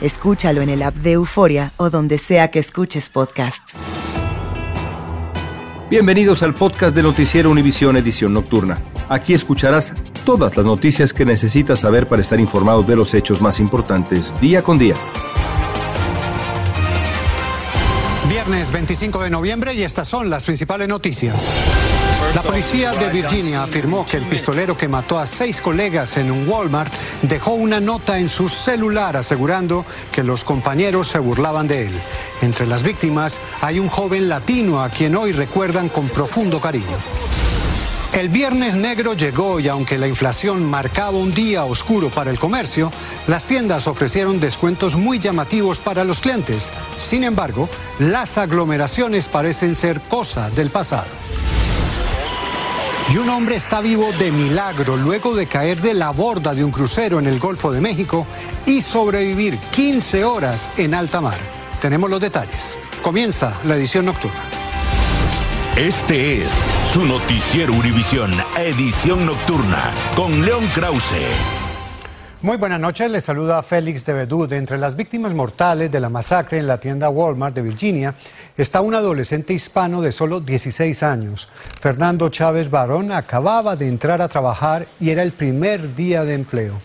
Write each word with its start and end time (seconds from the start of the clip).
Escúchalo 0.00 0.60
en 0.60 0.68
el 0.68 0.82
app 0.82 0.94
de 0.96 1.12
Euforia 1.12 1.72
o 1.78 1.88
donde 1.88 2.18
sea 2.18 2.50
que 2.50 2.58
escuches 2.58 3.08
podcasts. 3.08 3.72
Bienvenidos 5.88 6.42
al 6.42 6.54
podcast 6.54 6.94
de 6.94 7.02
Noticiero 7.02 7.48
Univisión 7.48 7.96
Edición 7.96 8.34
Nocturna. 8.34 8.78
Aquí 9.08 9.32
escucharás 9.32 9.94
todas 10.24 10.56
las 10.56 10.66
noticias 10.66 11.12
que 11.12 11.24
necesitas 11.24 11.80
saber 11.80 12.08
para 12.08 12.20
estar 12.20 12.40
informado 12.40 12.82
de 12.82 12.96
los 12.96 13.14
hechos 13.14 13.40
más 13.40 13.60
importantes 13.60 14.34
día 14.40 14.62
con 14.62 14.78
día. 14.78 14.96
Viernes 18.28 18.70
25 18.72 19.22
de 19.22 19.30
noviembre 19.30 19.74
y 19.74 19.82
estas 19.82 20.08
son 20.08 20.28
las 20.28 20.44
principales 20.44 20.88
noticias. 20.88 21.52
La 22.34 22.42
policía 22.42 22.92
de 22.92 23.08
Virginia 23.08 23.62
afirmó 23.62 24.04
que 24.04 24.16
el 24.18 24.26
pistolero 24.26 24.76
que 24.76 24.88
mató 24.88 25.18
a 25.18 25.26
seis 25.26 25.60
colegas 25.60 26.16
en 26.16 26.30
un 26.30 26.48
Walmart 26.48 26.92
dejó 27.22 27.54
una 27.54 27.80
nota 27.80 28.18
en 28.18 28.28
su 28.28 28.48
celular 28.48 29.16
asegurando 29.16 29.86
que 30.12 30.22
los 30.22 30.44
compañeros 30.44 31.08
se 31.08 31.18
burlaban 31.18 31.66
de 31.66 31.86
él. 31.86 32.00
Entre 32.42 32.66
las 32.66 32.82
víctimas 32.82 33.38
hay 33.60 33.78
un 33.78 33.88
joven 33.88 34.28
latino 34.28 34.82
a 34.82 34.90
quien 34.90 35.16
hoy 35.16 35.32
recuerdan 35.32 35.88
con 35.88 36.08
profundo 36.08 36.60
cariño. 36.60 36.96
El 38.12 38.30
viernes 38.30 38.76
negro 38.76 39.12
llegó 39.12 39.60
y 39.60 39.68
aunque 39.68 39.98
la 39.98 40.08
inflación 40.08 40.64
marcaba 40.64 41.18
un 41.18 41.34
día 41.34 41.66
oscuro 41.66 42.08
para 42.08 42.30
el 42.30 42.38
comercio, 42.38 42.90
las 43.26 43.44
tiendas 43.44 43.86
ofrecieron 43.86 44.40
descuentos 44.40 44.96
muy 44.96 45.18
llamativos 45.18 45.80
para 45.80 46.02
los 46.02 46.20
clientes. 46.20 46.70
Sin 46.96 47.24
embargo, 47.24 47.68
las 47.98 48.38
aglomeraciones 48.38 49.28
parecen 49.28 49.74
ser 49.74 50.00
cosa 50.00 50.48
del 50.48 50.70
pasado. 50.70 51.08
Y 53.08 53.18
un 53.18 53.28
hombre 53.30 53.56
está 53.56 53.80
vivo 53.80 54.10
de 54.18 54.32
milagro 54.32 54.96
luego 54.96 55.34
de 55.36 55.46
caer 55.46 55.80
de 55.80 55.94
la 55.94 56.10
borda 56.10 56.54
de 56.54 56.64
un 56.64 56.72
crucero 56.72 57.18
en 57.18 57.26
el 57.26 57.38
Golfo 57.38 57.70
de 57.70 57.80
México 57.80 58.26
y 58.66 58.80
sobrevivir 58.80 59.58
15 59.58 60.24
horas 60.24 60.68
en 60.76 60.92
alta 60.92 61.20
mar. 61.20 61.38
Tenemos 61.80 62.10
los 62.10 62.20
detalles. 62.20 62.76
Comienza 63.02 63.58
la 63.64 63.76
edición 63.76 64.06
nocturna. 64.06 64.42
Este 65.76 66.42
es 66.42 66.50
su 66.92 67.04
noticiero 67.04 67.74
Univisión, 67.74 68.32
edición 68.56 69.26
nocturna, 69.26 69.92
con 70.16 70.44
León 70.44 70.66
Krause. 70.74 71.65
Muy 72.46 72.58
buenas 72.58 72.78
noches, 72.78 73.10
les 73.10 73.24
saluda 73.24 73.60
Félix 73.60 74.06
de 74.06 74.12
Bedú. 74.12 74.46
Entre 74.52 74.78
las 74.78 74.94
víctimas 74.94 75.34
mortales 75.34 75.90
de 75.90 75.98
la 75.98 76.08
masacre 76.08 76.58
en 76.58 76.68
la 76.68 76.78
tienda 76.78 77.10
Walmart 77.10 77.56
de 77.56 77.62
Virginia 77.62 78.14
está 78.56 78.82
un 78.82 78.94
adolescente 78.94 79.52
hispano 79.52 80.00
de 80.00 80.12
solo 80.12 80.38
16 80.38 81.02
años. 81.02 81.48
Fernando 81.80 82.28
Chávez 82.28 82.70
Barón 82.70 83.10
acababa 83.10 83.74
de 83.74 83.88
entrar 83.88 84.22
a 84.22 84.28
trabajar 84.28 84.86
y 85.00 85.10
era 85.10 85.24
el 85.24 85.32
primer 85.32 85.96
día 85.96 86.24
de 86.24 86.34
empleo. 86.34 86.78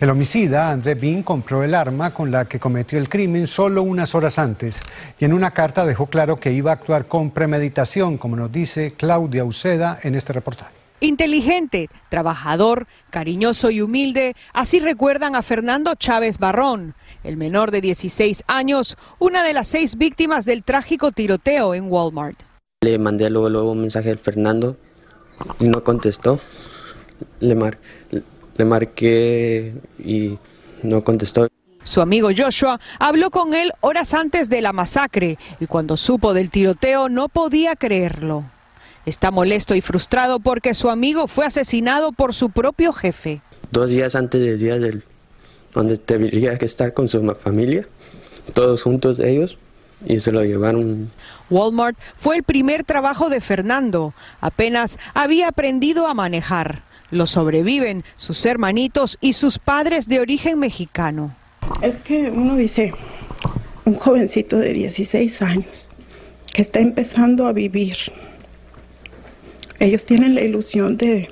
El 0.00 0.10
homicida, 0.10 0.70
André 0.70 0.94
Bean, 0.94 1.22
compró 1.22 1.62
el 1.62 1.74
arma 1.74 2.12
con 2.12 2.30
la 2.30 2.44
que 2.44 2.60
cometió 2.60 2.98
el 2.98 3.08
crimen 3.08 3.46
solo 3.46 3.84
unas 3.84 4.14
horas 4.14 4.38
antes 4.38 4.82
y 5.18 5.24
en 5.24 5.32
una 5.32 5.52
carta 5.52 5.86
dejó 5.86 6.08
claro 6.08 6.36
que 6.36 6.52
iba 6.52 6.72
a 6.72 6.74
actuar 6.74 7.06
con 7.06 7.30
premeditación, 7.30 8.18
como 8.18 8.36
nos 8.36 8.52
dice 8.52 8.92
Claudia 8.94 9.46
Uceda 9.46 9.98
en 10.02 10.14
este 10.14 10.34
reportaje. 10.34 10.85
Inteligente, 11.00 11.90
trabajador, 12.08 12.86
cariñoso 13.10 13.70
y 13.70 13.82
humilde, 13.82 14.34
así 14.54 14.80
recuerdan 14.80 15.36
a 15.36 15.42
Fernando 15.42 15.94
Chávez 15.94 16.38
Barrón, 16.38 16.94
el 17.22 17.36
menor 17.36 17.70
de 17.70 17.82
16 17.82 18.44
años, 18.46 18.96
una 19.18 19.44
de 19.44 19.52
las 19.52 19.68
seis 19.68 19.96
víctimas 19.96 20.46
del 20.46 20.64
trágico 20.64 21.12
tiroteo 21.12 21.74
en 21.74 21.90
Walmart. 21.90 22.40
Le 22.82 22.98
mandé 22.98 23.28
luego, 23.28 23.50
luego 23.50 23.72
un 23.72 23.82
mensaje 23.82 24.10
al 24.10 24.18
Fernando 24.18 24.76
y 25.60 25.68
no 25.68 25.84
contestó. 25.84 26.40
Le, 27.40 27.54
mar, 27.54 27.78
le 28.56 28.64
marqué 28.64 29.74
y 29.98 30.38
no 30.82 31.04
contestó. 31.04 31.48
Su 31.84 32.00
amigo 32.00 32.30
Joshua 32.36 32.80
habló 32.98 33.30
con 33.30 33.54
él 33.54 33.72
horas 33.80 34.14
antes 34.14 34.48
de 34.48 34.62
la 34.62 34.72
masacre 34.72 35.38
y 35.60 35.66
cuando 35.66 35.96
supo 35.96 36.34
del 36.34 36.50
tiroteo 36.50 37.08
no 37.08 37.28
podía 37.28 37.76
creerlo. 37.76 38.44
Está 39.06 39.30
molesto 39.30 39.76
y 39.76 39.80
frustrado 39.80 40.40
porque 40.40 40.74
su 40.74 40.90
amigo 40.90 41.28
fue 41.28 41.46
asesinado 41.46 42.10
por 42.10 42.34
su 42.34 42.50
propio 42.50 42.92
jefe. 42.92 43.40
Dos 43.70 43.90
días 43.90 44.16
antes 44.16 44.40
del 44.40 44.58
día 44.58 44.78
del 44.78 45.04
donde 45.72 46.00
debería 46.04 46.58
que 46.58 46.64
estar 46.64 46.92
con 46.92 47.06
su 47.06 47.22
familia, 47.34 47.86
todos 48.54 48.82
juntos 48.82 49.18
ellos, 49.18 49.58
y 50.04 50.20
se 50.20 50.32
lo 50.32 50.42
llevaron. 50.42 51.10
Walmart 51.50 51.98
fue 52.16 52.36
el 52.36 52.42
primer 52.42 52.82
trabajo 52.82 53.28
de 53.28 53.40
Fernando. 53.40 54.14
Apenas 54.40 54.98
había 55.14 55.48
aprendido 55.48 56.06
a 56.06 56.14
manejar. 56.14 56.82
Lo 57.10 57.26
sobreviven 57.26 58.04
sus 58.16 58.44
hermanitos 58.46 59.18
y 59.20 59.34
sus 59.34 59.58
padres 59.58 60.08
de 60.08 60.18
origen 60.18 60.58
mexicano. 60.58 61.34
Es 61.82 61.96
que 61.96 62.30
uno 62.30 62.56
dice, 62.56 62.92
un 63.84 63.94
jovencito 63.94 64.56
de 64.56 64.72
16 64.72 65.42
años 65.42 65.88
que 66.52 66.62
está 66.62 66.80
empezando 66.80 67.46
a 67.46 67.52
vivir 67.52 67.96
ellos 69.80 70.04
tienen 70.04 70.34
la 70.34 70.42
ilusión 70.42 70.96
de, 70.96 71.30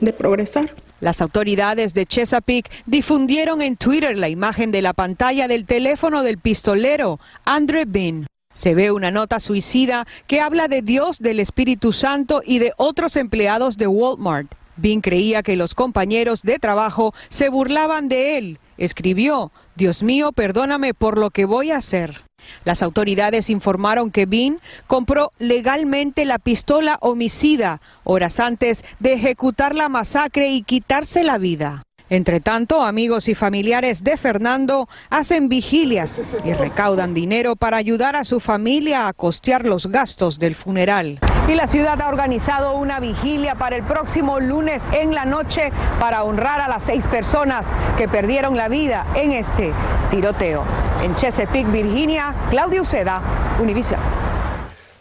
de 0.00 0.12
progresar. 0.12 0.74
Las 1.00 1.20
autoridades 1.20 1.92
de 1.92 2.06
Chesapeake 2.06 2.70
difundieron 2.86 3.60
en 3.60 3.76
Twitter 3.76 4.16
la 4.16 4.28
imagen 4.28 4.70
de 4.70 4.80
la 4.80 4.94
pantalla 4.94 5.48
del 5.48 5.66
teléfono 5.66 6.22
del 6.22 6.38
pistolero, 6.38 7.20
Andre 7.44 7.84
Bean. 7.86 8.26
Se 8.54 8.74
ve 8.74 8.92
una 8.92 9.10
nota 9.10 9.40
suicida 9.40 10.06
que 10.26 10.40
habla 10.40 10.68
de 10.68 10.80
Dios, 10.80 11.18
del 11.18 11.40
Espíritu 11.40 11.92
Santo 11.92 12.40
y 12.44 12.58
de 12.58 12.72
otros 12.76 13.16
empleados 13.16 13.76
de 13.76 13.88
Walmart. 13.88 14.54
Bean 14.76 15.00
creía 15.00 15.42
que 15.42 15.56
los 15.56 15.74
compañeros 15.74 16.42
de 16.42 16.58
trabajo 16.58 17.14
se 17.28 17.48
burlaban 17.48 18.08
de 18.08 18.38
él. 18.38 18.58
Escribió, 18.78 19.52
Dios 19.76 20.02
mío, 20.02 20.32
perdóname 20.32 20.94
por 20.94 21.18
lo 21.18 21.30
que 21.30 21.44
voy 21.44 21.70
a 21.70 21.76
hacer. 21.76 22.23
Las 22.64 22.82
autoridades 22.82 23.50
informaron 23.50 24.10
que 24.10 24.26
Bean 24.26 24.60
compró 24.86 25.32
legalmente 25.38 26.24
la 26.24 26.38
pistola 26.38 26.98
homicida 27.00 27.80
horas 28.04 28.40
antes 28.40 28.84
de 29.00 29.14
ejecutar 29.14 29.74
la 29.74 29.88
masacre 29.88 30.48
y 30.48 30.62
quitarse 30.62 31.24
la 31.24 31.38
vida. 31.38 31.84
Entre 32.10 32.40
tanto, 32.40 32.82
amigos 32.82 33.28
y 33.28 33.34
familiares 33.34 34.04
de 34.04 34.16
Fernando 34.16 34.88
hacen 35.08 35.48
vigilias 35.48 36.20
y 36.44 36.52
recaudan 36.52 37.14
dinero 37.14 37.56
para 37.56 37.78
ayudar 37.78 38.14
a 38.14 38.24
su 38.24 38.40
familia 38.40 39.08
a 39.08 39.12
costear 39.14 39.64
los 39.64 39.86
gastos 39.86 40.38
del 40.38 40.54
funeral. 40.54 41.18
Y 41.46 41.54
la 41.54 41.66
ciudad 41.66 42.00
ha 42.00 42.08
organizado 42.08 42.74
una 42.74 43.00
vigilia 43.00 43.54
para 43.54 43.76
el 43.76 43.82
próximo 43.82 44.40
lunes 44.40 44.86
en 44.92 45.14
la 45.14 45.26
noche 45.26 45.72
para 46.00 46.24
honrar 46.24 46.58
a 46.60 46.68
las 46.68 46.84
seis 46.84 47.06
personas 47.06 47.66
que 47.98 48.08
perdieron 48.08 48.56
la 48.56 48.68
vida 48.68 49.04
en 49.14 49.32
este 49.32 49.72
tiroteo. 50.10 50.62
En 51.02 51.14
Chesapeake, 51.14 51.70
Virginia, 51.70 52.32
Claudia 52.48 52.80
Uceda, 52.80 53.20
Univision. 53.60 54.00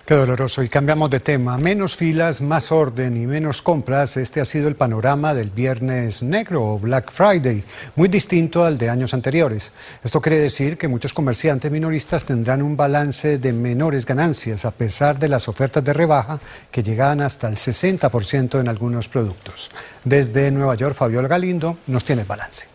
Qué 0.05 0.15
doloroso. 0.15 0.61
Y 0.61 0.67
cambiamos 0.67 1.09
de 1.09 1.21
tema. 1.21 1.57
Menos 1.57 1.95
filas, 1.95 2.41
más 2.41 2.73
orden 2.73 3.15
y 3.15 3.25
menos 3.25 3.61
compras. 3.61 4.17
Este 4.17 4.41
ha 4.41 4.45
sido 4.45 4.67
el 4.67 4.75
panorama 4.75 5.33
del 5.33 5.49
Viernes 5.49 6.21
Negro 6.21 6.73
o 6.73 6.77
Black 6.77 7.09
Friday, 7.09 7.63
muy 7.95 8.09
distinto 8.09 8.65
al 8.65 8.77
de 8.77 8.89
años 8.89 9.13
anteriores. 9.13 9.71
Esto 10.03 10.21
quiere 10.21 10.39
decir 10.39 10.77
que 10.77 10.89
muchos 10.89 11.13
comerciantes 11.13 11.71
minoristas 11.71 12.25
tendrán 12.25 12.61
un 12.61 12.75
balance 12.75 13.37
de 13.37 13.53
menores 13.53 14.05
ganancias, 14.05 14.65
a 14.65 14.71
pesar 14.71 15.17
de 15.19 15.29
las 15.29 15.47
ofertas 15.47 15.85
de 15.85 15.93
rebaja 15.93 16.37
que 16.69 16.83
llegan 16.83 17.21
hasta 17.21 17.47
el 17.47 17.55
60% 17.55 18.59
en 18.59 18.67
algunos 18.67 19.07
productos. 19.07 19.71
Desde 20.03 20.51
Nueva 20.51 20.75
York, 20.75 20.95
Fabiola 20.95 21.29
Galindo 21.29 21.77
nos 21.87 22.03
tiene 22.03 22.23
el 22.23 22.27
balance 22.27 22.72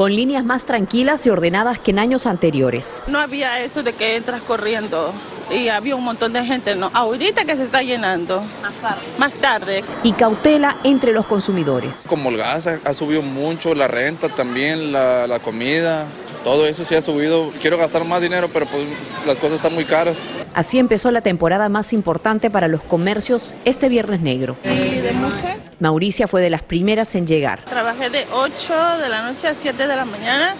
con 0.00 0.16
líneas 0.16 0.46
más 0.46 0.64
tranquilas 0.64 1.26
y 1.26 1.28
ordenadas 1.28 1.78
que 1.78 1.90
en 1.90 1.98
años 1.98 2.24
anteriores. 2.24 3.02
No 3.06 3.18
había 3.18 3.60
eso 3.60 3.82
de 3.82 3.92
que 3.92 4.16
entras 4.16 4.40
corriendo 4.40 5.12
y 5.54 5.68
había 5.68 5.94
un 5.94 6.02
montón 6.02 6.32
de 6.32 6.42
gente, 6.42 6.74
no, 6.74 6.90
ahorita 6.94 7.44
que 7.44 7.54
se 7.54 7.64
está 7.64 7.82
llenando. 7.82 8.42
Más 8.62 8.76
tarde. 8.76 9.02
Más 9.18 9.36
tarde. 9.36 9.84
Y 10.02 10.12
cautela 10.12 10.78
entre 10.84 11.12
los 11.12 11.26
consumidores. 11.26 12.06
Como 12.08 12.30
el 12.30 12.38
gas 12.38 12.66
ha, 12.66 12.94
subido 12.94 13.20
mucho, 13.20 13.74
la 13.74 13.88
renta 13.88 14.30
también, 14.30 14.90
la, 14.90 15.26
la 15.26 15.38
comida, 15.38 16.06
todo 16.44 16.66
eso 16.66 16.86
sí 16.86 16.94
ha 16.94 17.02
subido. 17.02 17.52
Quiero 17.60 17.76
gastar 17.76 18.06
más 18.06 18.22
dinero, 18.22 18.48
pero 18.50 18.64
pues 18.64 18.86
las 19.26 19.36
cosas 19.36 19.56
están 19.56 19.74
muy 19.74 19.84
caras. 19.84 20.22
Así 20.54 20.78
empezó 20.78 21.10
la 21.10 21.20
temporada 21.20 21.68
más 21.68 21.92
importante 21.92 22.48
para 22.48 22.68
los 22.68 22.82
comercios 22.82 23.54
este 23.66 23.90
Viernes 23.90 24.22
Negro. 24.22 24.56
¿Y 25.00 25.02
de 25.02 25.12
mujer? 25.14 25.56
Mauricia 25.78 26.28
fue 26.28 26.42
de 26.42 26.50
las 26.50 26.62
primeras 26.62 27.14
en 27.14 27.26
llegar. 27.26 27.64
Trabajé 27.64 28.10
de 28.10 28.26
8 28.32 28.74
de 29.02 29.08
la 29.08 29.22
noche 29.22 29.48
a 29.48 29.54
7 29.54 29.86
de 29.86 29.96
la 29.96 30.04
mañana 30.04 30.54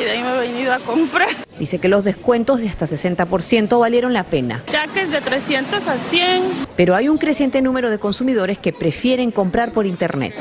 y 0.00 0.04
de 0.04 0.10
ahí 0.12 0.22
me 0.22 0.36
he 0.36 0.48
venido 0.48 0.72
a 0.72 0.78
comprar. 0.78 1.28
Dice 1.58 1.80
que 1.80 1.88
los 1.88 2.04
descuentos 2.04 2.60
de 2.60 2.68
hasta 2.68 2.86
60% 2.86 3.80
valieron 3.80 4.12
la 4.12 4.24
pena. 4.24 4.62
Jaques 4.70 5.10
de 5.10 5.20
300 5.20 5.86
a 5.88 5.96
100. 5.96 6.42
Pero 6.76 6.94
hay 6.94 7.08
un 7.08 7.18
creciente 7.18 7.60
número 7.62 7.90
de 7.90 7.98
consumidores 7.98 8.58
que 8.58 8.72
prefieren 8.72 9.32
comprar 9.32 9.72
por 9.72 9.86
internet 9.86 10.34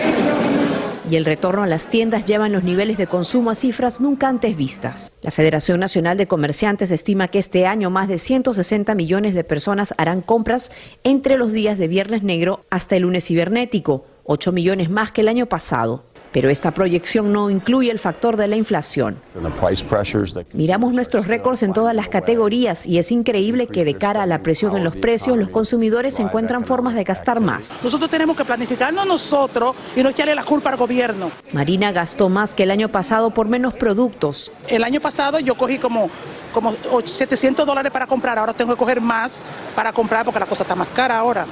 y 1.09 1.15
el 1.15 1.25
retorno 1.25 1.63
a 1.63 1.67
las 1.67 1.87
tiendas 1.87 2.25
llevan 2.25 2.51
los 2.51 2.63
niveles 2.63 2.97
de 2.97 3.07
consumo 3.07 3.49
a 3.49 3.55
cifras 3.55 3.99
nunca 3.99 4.27
antes 4.27 4.55
vistas. 4.55 5.11
La 5.21 5.31
Federación 5.31 5.79
Nacional 5.79 6.17
de 6.17 6.27
Comerciantes 6.27 6.91
estima 6.91 7.29
que 7.29 7.39
este 7.39 7.65
año 7.65 7.89
más 7.89 8.07
de 8.07 8.19
160 8.19 8.93
millones 8.95 9.33
de 9.33 9.43
personas 9.43 9.93
harán 9.97 10.21
compras 10.21 10.71
entre 11.03 11.37
los 11.37 11.51
días 11.51 11.77
de 11.77 11.87
Viernes 11.87 12.23
Negro 12.23 12.61
hasta 12.69 12.95
el 12.95 13.03
lunes 13.03 13.25
cibernético, 13.25 14.05
8 14.25 14.51
millones 14.51 14.89
más 14.91 15.11
que 15.11 15.21
el 15.21 15.27
año 15.27 15.47
pasado. 15.47 16.03
Pero 16.31 16.49
esta 16.49 16.71
proyección 16.71 17.33
no 17.33 17.49
incluye 17.49 17.91
el 17.91 17.99
factor 17.99 18.37
de 18.37 18.47
la 18.47 18.55
inflación. 18.55 19.17
Miramos 20.53 20.93
nuestros 20.93 21.27
récords 21.27 21.63
en 21.63 21.73
todas 21.73 21.95
las 21.95 22.09
categorías 22.09 22.85
y 22.85 22.97
es 22.97 23.11
increíble 23.11 23.67
que 23.67 23.85
de 23.85 23.95
cara 23.95 24.23
a 24.23 24.25
la 24.25 24.43
presión 24.43 24.75
en 24.75 24.83
los 24.83 24.95
precios, 24.95 25.37
los 25.37 25.49
consumidores 25.49 26.19
encuentran 26.19 26.65
formas 26.65 26.95
de 26.95 27.03
gastar 27.03 27.39
más. 27.41 27.73
Nosotros 27.83 28.09
tenemos 28.09 28.37
que 28.37 28.45
planificarnos 28.45 29.05
nosotros 29.05 29.75
y 29.95 30.03
no 30.03 30.09
echarle 30.09 30.35
la 30.35 30.43
culpa 30.43 30.69
al 30.69 30.77
gobierno. 30.77 31.31
Marina 31.53 31.91
gastó 31.91 32.29
más 32.29 32.53
que 32.53 32.63
el 32.63 32.71
año 32.71 32.89
pasado 32.89 33.31
por 33.31 33.47
menos 33.47 33.73
productos. 33.73 34.51
El 34.67 34.83
año 34.83 35.01
pasado 35.01 35.39
yo 35.39 35.55
cogí 35.55 35.77
como 35.77 36.09
como 36.51 36.73
700 37.03 37.65
dólares 37.65 37.91
para 37.91 38.07
comprar, 38.07 38.39
ahora 38.39 38.53
tengo 38.53 38.73
que 38.73 38.77
coger 38.77 39.01
más 39.01 39.43
para 39.75 39.93
comprar 39.93 40.25
porque 40.25 40.39
la 40.39 40.45
cosa 40.45 40.63
está 40.63 40.75
más 40.75 40.89
cara 40.89 41.17
ahora. 41.17 41.45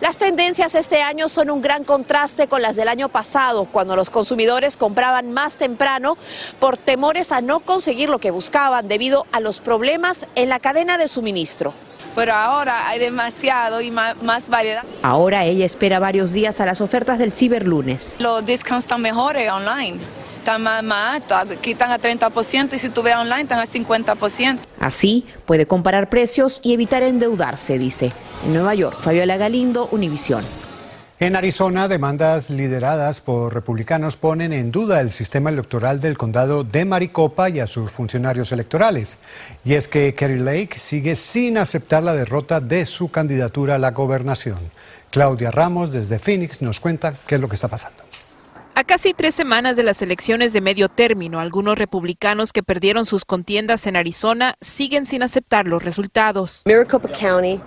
Las 0.00 0.18
tendencias 0.18 0.74
este 0.74 1.02
año 1.02 1.26
son 1.26 1.50
un 1.50 1.62
gran 1.62 1.82
contraste 1.82 2.48
con 2.48 2.60
las 2.60 2.76
del 2.76 2.88
año 2.88 3.08
pasado, 3.08 3.64
cuando 3.64 3.96
los 3.96 4.10
consumidores 4.10 4.76
compraban 4.76 5.32
más 5.32 5.56
temprano 5.56 6.18
por 6.58 6.76
temores 6.76 7.32
a 7.32 7.40
no 7.40 7.60
conseguir 7.60 8.10
lo 8.10 8.18
que 8.18 8.30
buscaban 8.30 8.88
debido 8.88 9.26
a 9.32 9.40
los 9.40 9.58
problemas 9.58 10.26
en 10.34 10.50
la 10.50 10.60
cadena 10.60 10.98
de 10.98 11.08
suministro 11.08 11.72
pero 12.14 12.32
ahora 12.32 12.88
hay 12.88 12.98
demasiado 12.98 13.82
y 13.82 13.90
más, 13.90 14.48
variedad. 14.48 14.84
Ahora 15.02 15.44
ella 15.44 15.66
espera 15.66 15.98
varios 15.98 16.32
días 16.32 16.62
a 16.62 16.64
las 16.64 16.80
ofertas 16.80 17.18
del 17.18 17.34
ciberlunes. 17.34 18.16
Los 18.18 18.42
discounts 18.46 18.86
están 18.86 19.02
mejores 19.02 19.52
online 19.52 19.98
están 20.46 20.62
más, 20.62 21.22
quitan 21.60 21.90
a 21.90 21.98
30% 21.98 22.74
y 22.74 22.78
si 22.78 22.88
tú 22.90 23.02
ves 23.02 23.16
online 23.16 23.42
están 23.42 23.58
a 23.58 23.66
50%. 23.66 24.58
Así 24.78 25.26
puede 25.44 25.66
comparar 25.66 26.08
precios 26.08 26.60
y 26.62 26.72
evitar 26.72 27.02
endeudarse, 27.02 27.78
dice. 27.78 28.12
En 28.44 28.52
Nueva 28.52 28.76
York, 28.76 28.96
Fabiola 29.00 29.36
Galindo, 29.38 29.88
Univisión. 29.90 30.44
En 31.18 31.34
Arizona, 31.34 31.88
demandas 31.88 32.50
lideradas 32.50 33.20
por 33.20 33.54
republicanos 33.54 34.16
ponen 34.16 34.52
en 34.52 34.70
duda 34.70 35.00
el 35.00 35.10
sistema 35.10 35.50
electoral 35.50 36.00
del 36.00 36.16
condado 36.16 36.62
de 36.62 36.84
Maricopa 36.84 37.50
y 37.50 37.58
a 37.58 37.66
sus 37.66 37.90
funcionarios 37.90 38.52
electorales. 38.52 39.18
Y 39.64 39.74
es 39.74 39.88
que 39.88 40.14
Kerry 40.14 40.38
Lake 40.38 40.78
sigue 40.78 41.16
sin 41.16 41.58
aceptar 41.58 42.04
la 42.04 42.14
derrota 42.14 42.60
de 42.60 42.86
su 42.86 43.10
candidatura 43.10 43.74
a 43.74 43.78
la 43.78 43.90
gobernación. 43.90 44.58
Claudia 45.10 45.50
Ramos 45.50 45.90
desde 45.90 46.20
Phoenix 46.20 46.62
nos 46.62 46.78
cuenta 46.78 47.14
qué 47.26 47.34
es 47.34 47.40
lo 47.40 47.48
que 47.48 47.56
está 47.56 47.66
pasando. 47.66 48.05
A 48.78 48.84
casi 48.84 49.14
tres 49.14 49.34
semanas 49.34 49.74
de 49.78 49.82
las 49.82 50.02
elecciones 50.02 50.52
de 50.52 50.60
medio 50.60 50.90
término, 50.90 51.40
algunos 51.40 51.78
republicanos 51.78 52.52
que 52.52 52.62
perdieron 52.62 53.06
sus 53.06 53.24
contiendas 53.24 53.86
en 53.86 53.96
Arizona 53.96 54.54
siguen 54.60 55.06
sin 55.06 55.22
aceptar 55.22 55.66
los 55.66 55.82
resultados. 55.82 56.62
Maricopa 56.66 57.08
County 57.08 57.58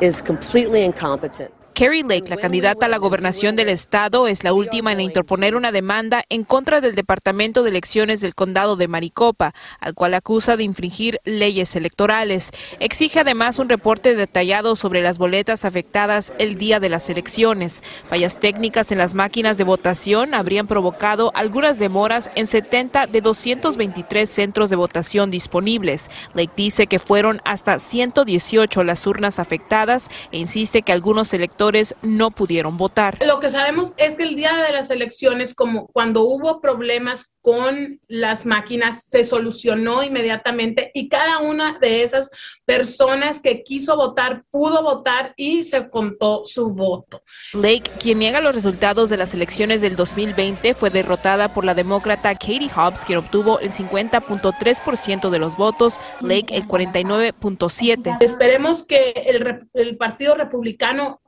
is 0.00 0.22
completely 0.22 0.84
incompetent. 0.84 1.50
Kerry 1.74 2.04
Lake, 2.04 2.28
la 2.28 2.36
candidata 2.36 2.86
a 2.86 2.88
la 2.88 2.98
gobernación 2.98 3.56
del 3.56 3.68
estado, 3.68 4.28
es 4.28 4.44
la 4.44 4.52
última 4.52 4.92
en 4.92 5.00
interponer 5.00 5.56
una 5.56 5.72
demanda 5.72 6.22
en 6.28 6.44
contra 6.44 6.80
del 6.80 6.94
Departamento 6.94 7.64
de 7.64 7.70
Elecciones 7.70 8.20
del 8.20 8.36
Condado 8.36 8.76
de 8.76 8.86
Maricopa, 8.86 9.52
al 9.80 9.94
cual 9.94 10.14
acusa 10.14 10.56
de 10.56 10.62
infringir 10.62 11.18
leyes 11.24 11.74
electorales. 11.74 12.52
Exige 12.78 13.18
además 13.18 13.58
un 13.58 13.68
reporte 13.68 14.14
detallado 14.14 14.76
sobre 14.76 15.02
las 15.02 15.18
boletas 15.18 15.64
afectadas 15.64 16.32
el 16.38 16.54
día 16.58 16.78
de 16.78 16.90
las 16.90 17.10
elecciones. 17.10 17.82
Fallas 18.08 18.38
técnicas 18.38 18.92
en 18.92 18.98
las 18.98 19.14
máquinas 19.14 19.58
de 19.58 19.64
votación 19.64 20.32
habrían 20.32 20.68
provocado 20.68 21.32
algunas 21.34 21.80
demoras 21.80 22.30
en 22.36 22.46
70 22.46 23.08
de 23.08 23.20
223 23.20 24.30
centros 24.30 24.70
de 24.70 24.76
votación 24.76 25.28
disponibles. 25.32 26.08
Lake 26.34 26.52
dice 26.56 26.86
que 26.86 27.00
fueron 27.00 27.40
hasta 27.44 27.80
118 27.80 28.84
las 28.84 29.08
urnas 29.08 29.40
afectadas 29.40 30.08
e 30.30 30.38
insiste 30.38 30.82
que 30.82 30.92
algunos 30.92 31.34
electores 31.34 31.63
no 32.02 32.30
pudieron 32.30 32.76
votar. 32.76 33.18
Lo 33.24 33.40
que 33.40 33.50
sabemos 33.50 33.92
es 33.96 34.16
que 34.16 34.24
el 34.24 34.36
día 34.36 34.54
de 34.56 34.72
las 34.72 34.90
elecciones, 34.90 35.54
como 35.54 35.86
cuando 35.88 36.22
hubo 36.22 36.60
problemas 36.60 37.26
con 37.40 38.00
las 38.08 38.46
máquinas, 38.46 39.04
se 39.04 39.24
solucionó 39.24 40.02
inmediatamente 40.02 40.90
y 40.94 41.08
cada 41.08 41.40
una 41.40 41.78
de 41.78 42.02
esas 42.02 42.30
personas 42.64 43.40
que 43.40 43.62
quiso 43.62 43.96
votar 43.96 44.44
pudo 44.50 44.82
votar 44.82 45.34
y 45.36 45.64
se 45.64 45.90
contó 45.90 46.44
su 46.46 46.70
voto. 46.70 47.22
Lake, 47.52 47.90
quien 47.98 48.18
niega 48.18 48.40
los 48.40 48.54
resultados 48.54 49.10
de 49.10 49.18
las 49.18 49.34
elecciones 49.34 49.82
del 49.82 49.94
2020, 49.94 50.74
fue 50.74 50.88
derrotada 50.88 51.52
por 51.52 51.66
la 51.66 51.74
demócrata 51.74 52.32
Katie 52.32 52.70
Hobbs, 52.74 53.04
quien 53.04 53.18
obtuvo 53.18 53.58
el 53.60 53.70
50.3% 53.70 55.28
de 55.28 55.38
los 55.38 55.56
votos, 55.56 56.00
Lake 56.20 56.56
el 56.56 56.66
49.7%. 56.66 58.22
Esperemos 58.22 58.84
que 58.84 59.12
el, 59.26 59.68
el 59.74 59.96
Partido 59.98 60.34
Republicano 60.34 61.20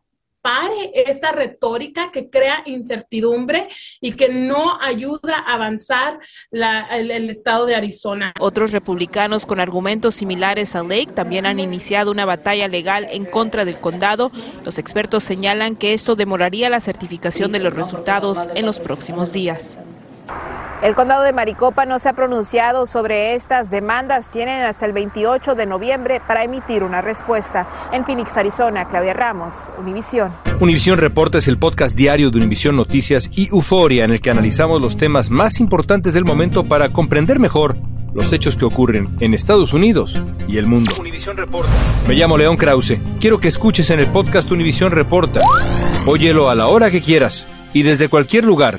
pare 0.47 0.93
esta 0.95 1.33
retórica 1.33 2.13
que 2.13 2.31
crea 2.31 2.63
incertidumbre 2.67 3.67
y 4.01 4.13
que 4.13 4.29
no 4.29 4.81
ayuda 4.81 5.39
a 5.39 5.55
avanzar 5.55 6.21
el, 6.53 7.31
estado 7.31 7.67
de 7.67 7.75
Arizona. 7.75 8.33
Otros 8.39 8.71
republicanos 8.71 9.45
con 9.45 9.59
argumentos 9.59 10.15
similares 10.15 10.77
a 10.77 10.85
Lake 10.85 11.09
también 11.13 11.47
han 11.47 11.59
iniciado 11.59 12.13
una 12.13 12.25
batalla 12.25 12.69
legal 12.69 13.09
en 13.11 13.25
contra 13.25 13.65
del 13.65 13.79
condado. 13.81 14.31
Los 14.65 14.79
expertos 14.79 15.25
señalan 15.25 15.75
que 15.75 15.95
esto 15.95 16.15
demoraría 16.15 16.71
la 16.71 16.79
certificación 16.79 17.51
de 17.51 17.59
los 17.59 17.75
resultados 17.75 18.49
en 18.55 18.67
los 18.67 18.79
próximos 18.79 19.33
días. 19.33 19.81
El 20.83 20.95
condado 20.95 21.23
de 21.23 21.33
Maricopa 21.33 21.87
no 21.87 21.99
se 21.99 22.09
ha 22.11 22.13
pronunciado 22.13 22.87
sobre 22.87 23.35
estas 23.35 23.71
demandas. 23.71 24.31
Tienen 24.31 24.63
hasta 24.63 24.85
el 24.85 24.93
28 24.93 25.55
de 25.55 25.67
noviembre 25.67 26.21
para 26.27 26.45
emitir 26.45 26.85
una 26.85 27.01
respuesta. 27.01 27.67
En 27.93 28.05
Phoenix, 28.05 28.37
Arizona, 28.37 28.87
Claudia 28.87 29.15
Ramos, 29.15 29.73
Univisión. 29.79 30.33
Univisión 30.61 30.99
Reporta 30.99 31.39
es 31.39 31.49
el 31.49 31.59
podcast 31.59 31.97
diario 31.97 32.31
de 32.31 32.39
Univisión 32.39 32.77
Noticias 32.77 33.31
y 33.33 33.49
Euforia 33.49 34.05
en 34.05 34.11
el 34.11 34.21
que 34.21 34.31
analizamos 34.31 34.81
los 34.81 34.99
temas 34.99 35.31
más 35.31 35.61
importantes 35.61 36.13
del 36.13 36.27
momento 36.27 36.65
para 36.65 36.93
comprender 36.93 37.39
mejor 37.39 37.77
los 38.13 38.33
hechos 38.33 38.55
que 38.55 38.65
ocurren 38.65 39.17
en 39.21 39.35
Estados 39.35 39.73
Unidos 39.73 40.23
y 40.47 40.59
el 40.59 40.67
mundo. 40.67 40.93
Univisión 41.01 41.37
Reporta. 41.37 41.73
Me 42.07 42.15
llamo 42.15 42.37
León 42.37 42.57
Krause. 42.57 43.01
Quiero 43.19 43.41
que 43.41 43.49
escuches 43.49 43.91
en 43.91 43.99
el 43.99 44.13
podcast 44.13 44.51
Univisión 44.51 44.93
Reporta. 44.93 45.41
Óyelo 46.07 46.51
a 46.51 46.55
la 46.55 46.69
hora 46.69 46.91
que 46.91 47.01
quieras 47.03 47.47
y 47.73 47.83
desde 47.83 48.09
cualquier 48.09 48.45
lugar 48.45 48.79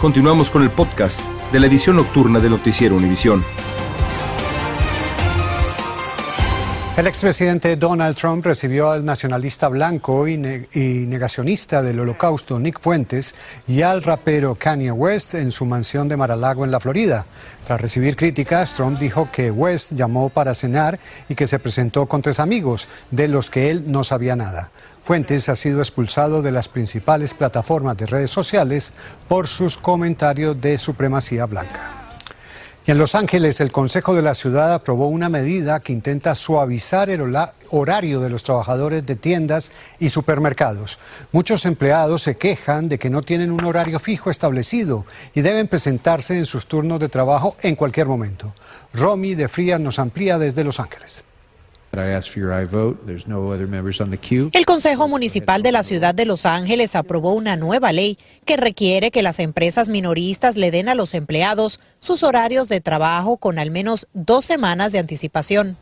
Continuamos 0.00 0.50
con 0.50 0.62
el 0.62 0.70
podcast 0.70 1.20
de 1.52 1.58
la 1.58 1.68
edición 1.68 1.96
nocturna 1.96 2.38
de 2.38 2.50
Noticiero 2.50 2.96
Univisión. 2.96 3.42
El 6.98 7.06
expresidente 7.06 7.76
Donald 7.76 8.14
Trump 8.14 8.44
recibió 8.44 8.90
al 8.90 9.06
nacionalista 9.06 9.68
blanco 9.68 10.28
y, 10.28 10.34
y 10.74 11.06
negacionista 11.06 11.82
del 11.82 12.00
holocausto 12.00 12.58
Nick 12.58 12.78
Fuentes 12.80 13.34
y 13.66 13.82
al 13.82 14.02
rapero 14.02 14.54
Kanye 14.54 14.92
West 14.92 15.34
en 15.34 15.50
su 15.50 15.64
mansión 15.64 16.08
de 16.08 16.16
Mar-a-Lago 16.18 16.64
en 16.66 16.70
la 16.70 16.80
Florida. 16.80 17.24
Tras 17.64 17.80
recibir 17.80 18.16
críticas, 18.16 18.74
Trump 18.74 18.98
dijo 18.98 19.30
que 19.32 19.50
West 19.50 19.92
llamó 19.92 20.28
para 20.28 20.54
cenar 20.54 20.98
y 21.28 21.34
que 21.34 21.46
se 21.46 21.58
presentó 21.58 22.06
con 22.06 22.20
tres 22.20 22.38
amigos, 22.38 22.88
de 23.10 23.28
los 23.28 23.48
que 23.48 23.70
él 23.70 23.84
no 23.86 24.04
sabía 24.04 24.36
nada. 24.36 24.70
Fuentes 25.06 25.48
ha 25.48 25.54
sido 25.54 25.78
expulsado 25.78 26.42
de 26.42 26.50
las 26.50 26.66
principales 26.66 27.32
plataformas 27.32 27.96
de 27.96 28.06
redes 28.06 28.32
sociales 28.32 28.92
por 29.28 29.46
sus 29.46 29.78
comentarios 29.78 30.60
de 30.60 30.76
supremacía 30.78 31.46
blanca. 31.46 32.08
Y 32.84 32.90
en 32.90 32.98
Los 32.98 33.14
Ángeles, 33.14 33.60
el 33.60 33.70
Consejo 33.70 34.16
de 34.16 34.22
la 34.22 34.34
Ciudad 34.34 34.74
aprobó 34.74 35.06
una 35.06 35.28
medida 35.28 35.78
que 35.78 35.92
intenta 35.92 36.34
suavizar 36.34 37.08
el 37.08 37.22
horario 37.70 38.18
de 38.18 38.30
los 38.30 38.42
trabajadores 38.42 39.06
de 39.06 39.14
tiendas 39.14 39.70
y 40.00 40.08
supermercados. 40.08 40.98
Muchos 41.30 41.66
empleados 41.66 42.22
se 42.22 42.36
quejan 42.36 42.88
de 42.88 42.98
que 42.98 43.08
no 43.08 43.22
tienen 43.22 43.52
un 43.52 43.64
horario 43.64 44.00
fijo 44.00 44.28
establecido 44.28 45.06
y 45.34 45.42
deben 45.42 45.68
presentarse 45.68 46.36
en 46.36 46.46
sus 46.46 46.66
turnos 46.66 46.98
de 46.98 47.08
trabajo 47.08 47.54
en 47.62 47.76
cualquier 47.76 48.08
momento. 48.08 48.56
Romy 48.92 49.36
de 49.36 49.46
Frías 49.46 49.78
nos 49.78 50.00
amplía 50.00 50.36
desde 50.36 50.64
Los 50.64 50.80
Ángeles. 50.80 51.22
El 54.52 54.66
Consejo 54.66 55.08
Municipal 55.08 55.62
de 55.62 55.72
la 55.72 55.82
Ciudad 55.82 56.14
de 56.14 56.26
Los 56.26 56.44
Ángeles 56.44 56.94
aprobó 56.94 57.32
una 57.32 57.56
nueva 57.56 57.92
ley 57.92 58.18
que 58.44 58.56
requiere 58.56 59.10
que 59.10 59.22
las 59.22 59.38
empresas 59.38 59.88
minoristas 59.88 60.56
le 60.56 60.70
den 60.70 60.88
a 60.88 60.94
los 60.94 61.14
empleados 61.14 61.80
sus 61.98 62.22
horarios 62.22 62.68
de 62.68 62.80
trabajo 62.80 63.36
con 63.38 63.58
al 63.58 63.70
menos 63.70 64.06
dos 64.12 64.44
semanas 64.44 64.92
de 64.92 64.98
anticipación. 64.98 65.76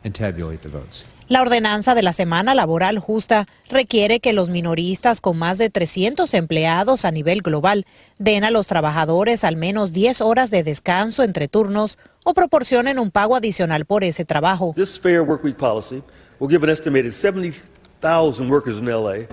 La 1.27 1.41
ordenanza 1.41 1.95
de 1.95 2.03
la 2.03 2.13
semana 2.13 2.53
laboral 2.53 2.99
justa 2.99 3.47
requiere 3.67 4.19
que 4.19 4.31
los 4.31 4.51
minoristas 4.51 5.21
con 5.21 5.37
más 5.39 5.57
de 5.57 5.71
300 5.71 6.31
empleados 6.35 7.03
a 7.03 7.09
nivel 7.09 7.41
global 7.41 7.87
den 8.19 8.43
a 8.43 8.51
los 8.51 8.67
trabajadores 8.67 9.43
al 9.43 9.55
menos 9.55 9.91
10 9.91 10.21
horas 10.21 10.51
de 10.51 10.61
descanso 10.61 11.23
entre 11.23 11.47
turnos 11.47 11.97
o 12.23 12.35
proporcionen 12.35 12.99
un 12.99 13.09
pago 13.09 13.35
adicional 13.35 13.85
por 13.85 14.03
ese 14.03 14.23
trabajo. 14.23 14.73
This 14.75 14.99
fair 14.99 15.21
workweek 15.21 15.57
policy 15.57 16.03
will 16.39 16.47
give 16.47 16.63
an 16.63 16.69
estimated 16.69 17.11
70,000 17.11 18.47
workers 18.47 18.77
in 18.77 18.85
LA 18.85 19.25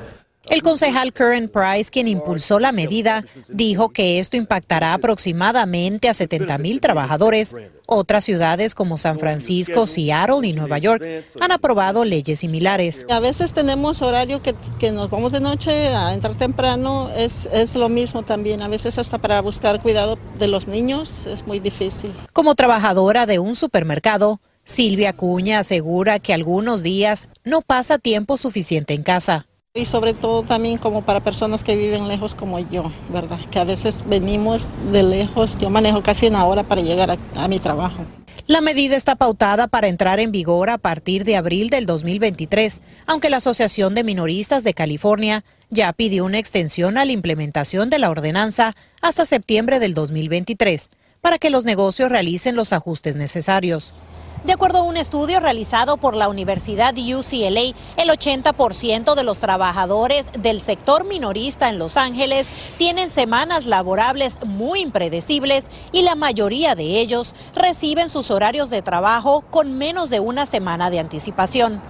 El 0.48 0.62
concejal 0.62 1.12
Curran 1.12 1.48
Price, 1.48 1.90
quien 1.90 2.08
impulsó 2.08 2.58
la 2.58 2.72
medida, 2.72 3.24
dijo 3.48 3.90
que 3.90 4.18
esto 4.18 4.36
impactará 4.36 4.92
aproximadamente 4.92 6.08
a 6.08 6.14
70 6.14 6.58
mil 6.58 6.80
trabajadores. 6.80 7.54
Otras 7.86 8.24
ciudades 8.24 8.74
como 8.74 8.98
San 8.98 9.18
Francisco, 9.18 9.86
Seattle 9.86 10.46
y 10.46 10.52
Nueva 10.52 10.78
York 10.78 11.04
han 11.40 11.52
aprobado 11.52 12.04
leyes 12.04 12.40
similares. 12.40 13.06
A 13.08 13.20
veces 13.20 13.52
tenemos 13.52 14.02
horario 14.02 14.42
que, 14.42 14.54
que 14.78 14.90
nos 14.90 15.10
vamos 15.10 15.32
de 15.32 15.40
noche 15.40 15.88
a 15.88 16.12
entrar 16.12 16.36
temprano, 16.36 17.10
es, 17.16 17.48
es 17.52 17.74
lo 17.74 17.88
mismo 17.88 18.24
también. 18.24 18.62
A 18.62 18.68
veces 18.68 18.98
hasta 18.98 19.18
para 19.18 19.40
buscar 19.40 19.80
cuidado 19.80 20.18
de 20.38 20.48
los 20.48 20.66
niños 20.66 21.26
es 21.26 21.46
muy 21.46 21.60
difícil. 21.60 22.12
Como 22.32 22.54
trabajadora 22.54 23.26
de 23.26 23.38
un 23.38 23.54
supermercado, 23.54 24.40
Silvia 24.64 25.12
Cuña 25.12 25.60
asegura 25.60 26.18
que 26.18 26.32
algunos 26.32 26.82
días 26.82 27.28
no 27.44 27.62
pasa 27.62 27.98
tiempo 27.98 28.36
suficiente 28.36 28.94
en 28.94 29.02
casa. 29.02 29.46
Y 29.74 29.86
sobre 29.86 30.12
todo 30.12 30.42
también 30.42 30.76
como 30.76 31.00
para 31.00 31.20
personas 31.20 31.64
que 31.64 31.74
viven 31.74 32.06
lejos 32.06 32.34
como 32.34 32.58
yo, 32.58 32.92
¿verdad? 33.08 33.40
Que 33.50 33.58
a 33.58 33.64
veces 33.64 34.00
venimos 34.06 34.68
de 34.92 35.02
lejos, 35.02 35.56
yo 35.58 35.70
manejo 35.70 36.02
casi 36.02 36.26
una 36.26 36.44
hora 36.44 36.62
para 36.62 36.82
llegar 36.82 37.16
a, 37.34 37.48
mi 37.48 37.58
trabajo. 37.58 38.04
La 38.46 38.60
medida 38.60 38.96
está 38.96 39.16
pautada 39.16 39.68
para 39.68 39.88
entrar 39.88 40.20
en 40.20 40.30
vigor 40.30 40.68
a 40.68 40.76
partir 40.76 41.24
de 41.24 41.36
abril 41.36 41.70
del 41.70 41.86
2023, 41.86 42.82
aunque 43.06 43.30
la 43.30 43.38
Asociación 43.38 43.94
de 43.94 44.04
Minoristas 44.04 44.62
de 44.62 44.74
California 44.74 45.42
ya 45.70 45.90
pidió 45.94 46.26
una 46.26 46.38
extensión 46.38 46.98
a 46.98 47.06
la 47.06 47.12
implementación 47.12 47.88
de 47.88 47.98
la 47.98 48.10
ordenanza 48.10 48.74
hasta 49.00 49.24
septiembre 49.24 49.78
del 49.78 49.94
2023 49.94 50.90
para 51.22 51.38
que 51.38 51.48
los 51.48 51.64
negocios 51.64 52.10
realicen 52.10 52.56
los 52.56 52.74
ajustes 52.74 53.16
necesarios. 53.16 53.94
De 54.44 54.52
acuerdo 54.52 54.80
a 54.80 54.82
un 54.82 54.96
estudio 54.96 55.38
realizado 55.38 55.98
por 55.98 56.16
la 56.16 56.28
Universidad 56.28 56.94
UCLA, 56.94 57.74
el 57.96 58.08
80% 58.08 59.14
de 59.14 59.22
los 59.22 59.38
trabajadores 59.38 60.26
del 60.36 60.60
sector 60.60 61.06
minorista 61.06 61.68
en 61.68 61.78
Los 61.78 61.96
Ángeles 61.96 62.48
tienen 62.76 63.12
semanas 63.12 63.66
laborables 63.66 64.38
muy 64.44 64.80
impredecibles 64.80 65.70
y 65.92 66.02
la 66.02 66.16
mayoría 66.16 66.74
de 66.74 66.98
ellos 66.98 67.36
reciben 67.54 68.10
sus 68.10 68.32
horarios 68.32 68.68
de 68.68 68.82
trabajo 68.82 69.44
con 69.48 69.78
menos 69.78 70.10
de 70.10 70.18
una 70.18 70.44
semana 70.44 70.90
de 70.90 70.98
anticipación. 70.98 71.80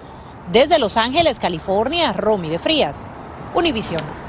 Desde 0.51 0.77
Los 0.77 0.95
Ángeles, 0.95 1.39
California, 1.39 2.13
Romy 2.13 2.49
de 2.49 2.59
Frías, 2.59 3.07
Univisión. 3.55 4.22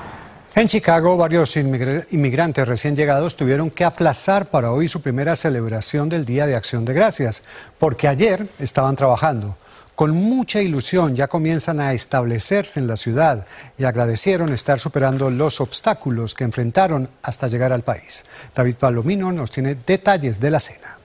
En 0.56 0.68
Chicago, 0.68 1.16
varios 1.16 1.56
inmigr- 1.56 2.06
inmigrantes 2.12 2.68
recién 2.68 2.94
llegados 2.94 3.34
tuvieron 3.34 3.70
que 3.70 3.84
aplazar 3.84 4.46
para 4.50 4.70
hoy 4.70 4.86
su 4.86 5.02
primera 5.02 5.34
celebración 5.34 6.08
del 6.08 6.24
Día 6.24 6.46
de 6.46 6.54
Acción 6.54 6.84
de 6.84 6.94
Gracias, 6.94 7.42
porque 7.76 8.06
ayer 8.06 8.48
estaban 8.60 8.94
trabajando. 8.94 9.58
Con 9.96 10.12
mucha 10.12 10.62
ilusión 10.62 11.16
ya 11.16 11.26
comienzan 11.26 11.80
a 11.80 11.92
establecerse 11.92 12.78
en 12.78 12.86
la 12.86 12.96
ciudad 12.96 13.46
y 13.78 13.84
agradecieron 13.84 14.52
estar 14.52 14.78
superando 14.78 15.28
los 15.28 15.60
obstáculos 15.60 16.36
que 16.36 16.44
enfrentaron 16.44 17.08
hasta 17.22 17.48
llegar 17.48 17.72
al 17.72 17.82
país. 17.82 18.24
David 18.54 18.76
Palomino 18.76 19.32
nos 19.32 19.50
tiene 19.50 19.74
detalles 19.74 20.38
de 20.38 20.50
la 20.50 20.60
cena. 20.60 20.98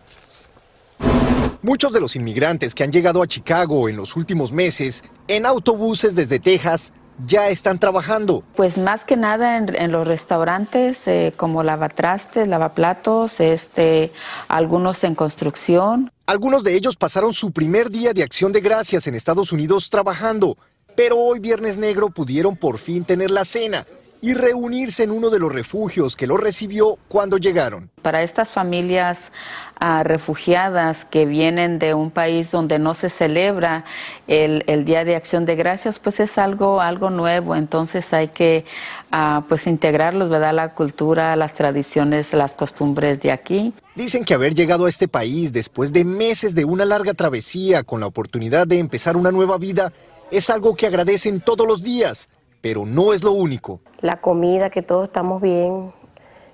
Muchos 1.64 1.92
de 1.92 2.00
los 2.00 2.16
inmigrantes 2.16 2.76
que 2.76 2.84
han 2.84 2.92
llegado 2.92 3.22
a 3.24 3.28
Chicago 3.28 3.90
en 3.90 3.96
los 3.96 4.16
últimos 4.16 4.52
meses 4.52 5.04
en 5.28 5.46
autobuses 5.46 6.14
desde 6.14 6.40
Texas 6.40 6.94
ya 7.26 7.50
están 7.50 7.80
trabajando. 7.80 8.44
Pues 8.56 8.78
más 8.78 9.06
que 9.06 9.18
nada 9.18 9.58
en, 9.58 9.76
en 9.76 9.92
los 9.92 10.08
restaurantes 10.08 11.08
eh, 11.08 11.34
como 11.36 11.64
lavatrastes, 11.64 12.48
lavaplatos, 12.48 13.40
este, 13.40 14.12
algunos 14.48 15.04
en 15.04 15.16
construcción. 15.16 16.12
Algunos 16.26 16.64
de 16.64 16.76
ellos 16.76 16.96
pasaron 16.96 17.34
su 17.34 17.52
primer 17.52 17.90
día 17.90 18.14
de 18.14 18.24
acción 18.24 18.52
de 18.52 18.62
gracias 18.62 19.08
en 19.08 19.16
Estados 19.16 19.52
Unidos 19.52 19.90
trabajando, 19.90 20.58
pero 20.96 21.18
hoy 21.18 21.40
Viernes 21.40 21.78
Negro 21.78 22.10
pudieron 22.10 22.56
por 22.56 22.78
fin 22.78 23.04
tener 23.04 23.32
la 23.32 23.46
cena 23.46 23.86
y 24.22 24.34
reunirse 24.34 25.04
en 25.04 25.12
uno 25.12 25.30
de 25.30 25.40
los 25.40 25.52
refugios 25.52 26.16
que 26.16 26.28
los 26.28 26.40
recibió 26.40 26.98
cuando 27.08 27.38
llegaron. 27.38 27.90
Para 28.02 28.22
estas 28.22 28.50
familias 28.50 29.32
ah, 29.80 30.04
refugiadas 30.04 31.06
que 31.06 31.26
vienen 31.26 31.80
de 31.80 31.94
un 31.94 32.12
país 32.12 32.52
donde 32.52 32.80
no 32.80 32.94
se 32.94 33.10
celebra 33.10 33.86
el, 34.28 34.64
el 34.68 34.84
Día 34.84 35.06
de 35.06 35.16
Acción 35.16 35.46
de 35.46 35.56
Gracias, 35.56 36.00
pues 36.00 36.20
es 36.20 36.38
algo, 36.38 36.82
algo 36.82 37.10
nuevo. 37.10 37.56
Entonces 37.56 38.12
hay 38.14 38.30
que 38.30 38.66
ah, 39.12 39.46
pues 39.48 39.68
integrarlos, 39.68 40.30
¿verdad? 40.30 40.54
La 40.54 40.74
cultura, 40.74 41.36
las 41.36 41.54
tradiciones, 41.54 42.34
las 42.34 42.56
costumbres 42.56 43.22
de 43.22 43.32
aquí. 43.32 43.74
Dicen 43.96 44.26
que 44.26 44.34
haber 44.34 44.54
llegado 44.54 44.86
a 44.86 44.90
este 44.90 45.08
país 45.08 45.54
después 45.54 45.94
de 45.94 46.04
meses 46.04 46.56
de 46.56 46.66
una 46.66 46.86
larga 46.86 47.14
travesía 47.14 47.84
con 47.84 48.02
la 48.02 48.08
oportunidad 48.08 48.68
de 48.68 48.80
empezar 48.80 49.16
una 49.16 49.32
nueva 49.32 49.58
vida 49.58 49.94
es 50.32 50.50
algo 50.50 50.76
que 50.76 50.88
agradecen 50.88 51.42
todos 51.42 51.68
los 51.68 51.82
días, 51.82 52.30
pero 52.62 52.86
no 52.86 53.14
es 53.14 53.24
lo 53.24 53.32
único. 53.32 53.80
la 54.02 54.20
comida, 54.22 54.70
que 54.70 54.82
todos 54.82 55.06
estamos 55.06 55.42
bien, 55.42 55.94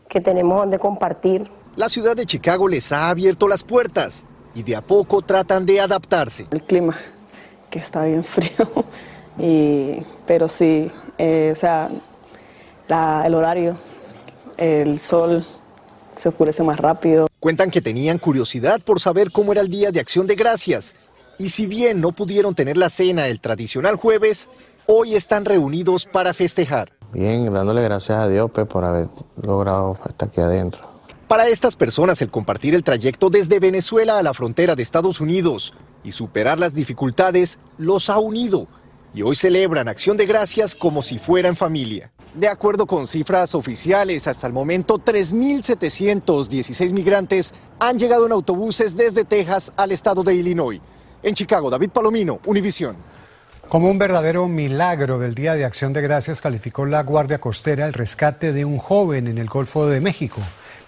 que 0.09 0.21
tenemos 0.21 0.59
donde 0.59 0.79
compartir. 0.79 1.49
La 1.75 1.89
ciudad 1.89 2.15
de 2.15 2.25
Chicago 2.25 2.67
les 2.67 2.91
ha 2.91 3.09
abierto 3.09 3.47
las 3.47 3.63
puertas 3.63 4.25
y 4.53 4.63
de 4.63 4.75
a 4.75 4.81
poco 4.81 5.21
tratan 5.21 5.65
de 5.65 5.79
adaptarse. 5.81 6.47
El 6.51 6.63
clima, 6.63 6.95
que 7.69 7.79
está 7.79 8.03
bien 8.05 8.23
frío, 8.23 8.85
y, 9.39 9.97
pero 10.25 10.47
sí, 10.47 10.89
eh, 11.17 11.49
o 11.51 11.55
sea, 11.55 11.89
la- 12.87 13.23
el 13.25 13.33
horario, 13.33 13.77
el 14.57 14.99
sol 14.99 15.45
se 16.15 16.29
oscurece 16.29 16.63
más 16.63 16.77
rápido. 16.79 17.27
Cuentan 17.39 17.69
que 17.69 17.81
tenían 17.81 18.17
curiosidad 18.17 18.79
por 18.81 18.99
saber 19.01 19.31
cómo 19.31 19.51
era 19.51 19.61
el 19.61 19.69
día 19.69 19.91
de 19.91 19.99
acción 19.99 20.25
de 20.27 20.35
gracias. 20.35 20.95
Y 21.37 21.49
si 21.49 21.67
bien 21.67 21.99
no 21.99 22.13
pudieron 22.13 22.55
tener 22.55 22.77
la 22.77 22.89
cena 22.89 23.27
el 23.27 23.41
tradicional 23.41 23.97
jueves, 23.97 24.47
hoy 24.87 25.15
están 25.15 25.45
reunidos 25.45 26.05
para 26.05 26.33
festejar. 26.33 26.91
Bien, 27.13 27.51
dándole 27.53 27.81
gracias 27.81 28.17
a 28.17 28.27
Dios 28.27 28.51
pues, 28.53 28.67
por 28.67 28.83
haber 28.83 29.07
logrado 29.41 29.97
estar 30.07 30.27
aquí 30.27 30.41
adentro. 30.41 30.95
Para 31.27 31.47
estas 31.47 31.75
personas 31.75 32.21
el 32.21 32.29
compartir 32.29 32.75
el 32.75 32.83
trayecto 32.83 33.29
desde 33.29 33.59
Venezuela 33.59 34.19
a 34.19 34.23
la 34.23 34.33
frontera 34.33 34.75
de 34.75 34.83
Estados 34.83 35.21
Unidos 35.21 35.73
y 36.03 36.11
superar 36.11 36.59
las 36.59 36.73
dificultades 36.73 37.57
los 37.77 38.09
ha 38.09 38.19
unido 38.19 38.67
y 39.15 39.21
hoy 39.21 39.35
celebran 39.35 39.87
acción 39.87 40.17
de 40.17 40.25
gracias 40.25 40.75
como 40.75 41.01
si 41.01 41.17
fueran 41.17 41.55
familia. 41.55 42.11
De 42.33 42.49
acuerdo 42.49 42.85
con 42.85 43.07
cifras 43.07 43.55
oficiales, 43.55 44.27
hasta 44.27 44.45
el 44.45 44.51
momento 44.51 44.99
3.716 44.99 46.91
migrantes 46.91 47.53
han 47.79 47.97
llegado 47.97 48.25
en 48.25 48.33
autobuses 48.33 48.97
desde 48.97 49.23
Texas 49.23 49.71
al 49.77 49.93
estado 49.93 50.21
de 50.21 50.35
Illinois. 50.35 50.81
En 51.23 51.33
Chicago, 51.33 51.69
David 51.69 51.91
Palomino, 51.91 52.41
Univisión. 52.45 52.97
Como 53.69 53.89
un 53.89 53.97
verdadero 53.97 54.47
milagro 54.47 55.17
del 55.17 55.33
Día 55.33 55.55
de 55.55 55.65
Acción 55.65 55.91
de 55.91 56.01
Gracias 56.01 56.39
calificó 56.39 56.85
la 56.85 57.01
Guardia 57.01 57.39
Costera 57.39 57.87
el 57.87 57.93
rescate 57.93 58.53
de 58.53 58.63
un 58.63 58.77
joven 58.77 59.27
en 59.27 59.39
el 59.39 59.47
Golfo 59.47 59.87
de 59.87 59.99
México. 59.99 60.41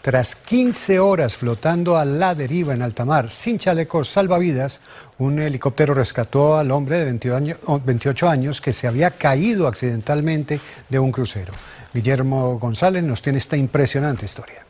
Tras 0.03 0.36
15 0.36 1.00
horas 1.00 1.36
flotando 1.36 1.98
a 1.98 2.05
la 2.05 2.36
deriva 2.36 2.74
en 2.74 2.84
alta 2.84 3.03
mar 3.03 3.29
sin 3.29 3.57
chalecos 3.57 4.10
salvavidas, 4.10 4.81
un 5.17 5.39
helicóptero 5.39 5.96
rescató 5.96 6.57
al 6.57 6.72
hombre 6.72 7.00
de 7.00 7.05
28 7.86 8.29
años 8.29 8.62
que 8.62 8.72
se 8.72 8.88
había 8.88 9.12
caído 9.12 9.67
accidentalmente 9.67 10.62
de 10.88 11.00
un 11.00 11.12
crucero. 11.12 11.53
Guillermo 11.93 12.60
González 12.60 13.03
nos 13.03 13.24
tiene 13.24 13.39
esta 13.39 13.57
impresionante 13.57 14.25
historia. 14.25 14.65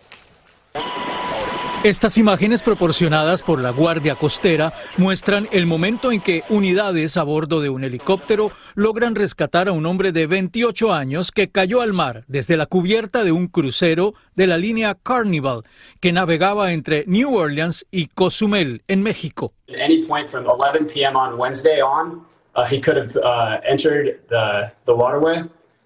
Estas 1.88 2.17
imágenes 2.17 2.63
proporcionadas 2.63 3.41
por 3.41 3.62
la 3.62 3.70
Guardia 3.70 4.15
Costera 4.15 4.74
muestran 4.98 5.48
el 5.53 5.65
momento 5.65 6.12
en 6.12 6.20
que 6.20 6.44
unidades 6.50 7.15
a 7.15 7.24
bordo 7.24 7.62
de 7.62 7.70
un 7.70 7.86
helicóptero 7.86 8.51
logran 8.75 9.15
rescatar 9.15 9.70
a 9.70 9.72
un 9.72 9.86
hombre 9.86 10.12
de 10.12 10.27
28 10.27 10.91
años 10.91 11.32
que 11.32 11.50
cayó 11.50 11.79
al 11.79 11.94
mar 11.94 12.25
desde 12.27 12.58
la 12.58 12.65
cubierta 12.65 13.24
de 13.24 13.32
un 13.32 13.48
crucero 13.48 14.12
de 14.36 14.48
la 14.48 14.58
línea 14.58 14.96
Carnival 15.01 15.63
que 16.01 16.12
navegaba 16.12 16.74
entre 16.74 17.06
New 17.08 17.34
Orleans 17.34 17.86
y 17.89 18.08
Cozumel 18.08 18.84
en 18.89 19.01
México. 19.01 19.53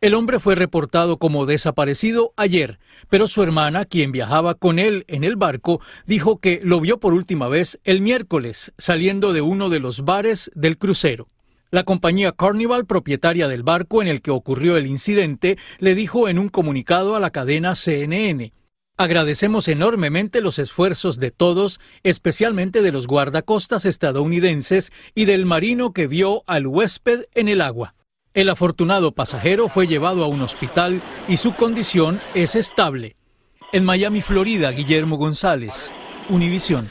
el 0.00 0.14
hombre 0.14 0.40
fue 0.40 0.56
reportado 0.56 1.18
como 1.18 1.46
desaparecido 1.46 2.32
ayer, 2.36 2.78
pero 3.08 3.28
su 3.28 3.42
hermana, 3.42 3.84
quien 3.84 4.12
viajaba 4.12 4.54
con 4.54 4.78
él 4.78 5.04
en 5.08 5.24
el 5.24 5.36
barco, 5.36 5.80
dijo 6.04 6.38
que 6.38 6.60
lo 6.62 6.80
vio 6.80 6.98
por 6.98 7.14
última 7.14 7.48
vez 7.48 7.78
el 7.84 8.00
miércoles 8.00 8.72
saliendo 8.76 9.32
de 9.32 9.40
uno 9.40 9.68
de 9.68 9.80
los 9.80 10.04
bares 10.04 10.50
del 10.54 10.78
crucero. 10.78 11.28
La 11.70 11.84
compañía 11.84 12.32
Carnival, 12.32 12.86
propietaria 12.86 13.48
del 13.48 13.62
barco 13.62 14.02
en 14.02 14.08
el 14.08 14.20
que 14.20 14.30
ocurrió 14.30 14.76
el 14.76 14.86
incidente, 14.86 15.58
le 15.78 15.94
dijo 15.94 16.28
en 16.28 16.38
un 16.38 16.48
comunicado 16.48 17.16
a 17.16 17.20
la 17.20 17.30
cadena 17.30 17.74
CNN 17.74 18.52
Agradecemos 18.98 19.68
enormemente 19.68 20.40
los 20.40 20.58
esfuerzos 20.58 21.18
de 21.18 21.30
todos, 21.30 21.80
especialmente 22.02 22.80
de 22.80 22.92
los 22.92 23.06
guardacostas 23.06 23.84
estadounidenses 23.84 24.90
y 25.14 25.26
del 25.26 25.44
marino 25.44 25.92
que 25.92 26.06
vio 26.06 26.42
al 26.46 26.66
huésped 26.66 27.26
en 27.34 27.48
el 27.48 27.60
agua. 27.60 27.94
El 28.32 28.48
afortunado 28.48 29.12
pasajero 29.12 29.68
fue 29.68 29.86
llevado 29.86 30.24
a 30.24 30.28
un 30.28 30.40
hospital 30.40 31.02
y 31.28 31.36
su 31.36 31.54
condición 31.54 32.20
es 32.34 32.54
estable. 32.56 33.16
En 33.72 33.84
Miami, 33.84 34.22
Florida, 34.22 34.70
Guillermo 34.70 35.18
González, 35.18 35.92
Univisión. 36.30 36.90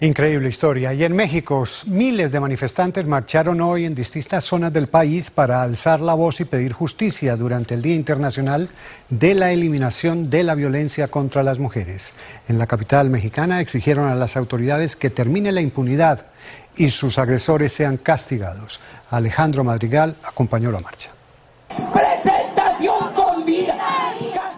Increíble 0.00 0.48
historia. 0.48 0.92
Y 0.92 1.04
en 1.04 1.14
México, 1.14 1.62
miles 1.86 2.32
de 2.32 2.40
manifestantes 2.40 3.06
marcharon 3.06 3.60
hoy 3.60 3.84
en 3.84 3.94
distintas 3.94 4.42
zonas 4.44 4.72
del 4.72 4.88
país 4.88 5.30
para 5.30 5.62
alzar 5.62 6.00
la 6.00 6.14
voz 6.14 6.40
y 6.40 6.44
pedir 6.44 6.72
justicia 6.72 7.36
durante 7.36 7.74
el 7.74 7.82
Día 7.82 7.94
Internacional 7.94 8.68
de 9.08 9.34
la 9.34 9.52
Eliminación 9.52 10.28
de 10.30 10.42
la 10.42 10.56
Violencia 10.56 11.06
contra 11.06 11.44
las 11.44 11.60
Mujeres. 11.60 12.12
En 12.48 12.58
la 12.58 12.66
capital 12.66 13.08
mexicana 13.08 13.60
exigieron 13.60 14.08
a 14.08 14.16
las 14.16 14.36
autoridades 14.36 14.96
que 14.96 15.10
termine 15.10 15.52
la 15.52 15.60
impunidad 15.60 16.26
y 16.76 16.90
sus 16.90 17.20
agresores 17.20 17.72
sean 17.72 17.96
castigados. 17.96 18.80
Alejandro 19.10 19.62
Madrigal 19.62 20.16
acompañó 20.24 20.72
la 20.72 20.80
marcha. 20.80 21.10
Vida. 21.70 22.53